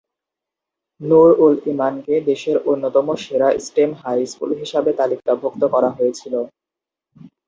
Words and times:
নূর-উল-ইমানকে 1.01 2.15
দেশের 2.29 2.57
অন্যতম 2.65 3.07
সেরা 3.23 3.49
স্টেম 3.65 3.91
হাই 4.01 4.19
স্কুল 4.25 4.49
হিসাবে 4.61 4.91
তালিকাভুক্ত 4.99 5.61
করা 5.73 5.89
হয়েছিল। 5.89 6.33